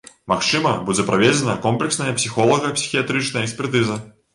[0.31, 4.07] Магчыма, будзе праведзена комплексная псіхолага-псіхіятрычная экспертыза.